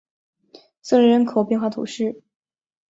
[0.81, 2.23] 瑟雷人口变化图示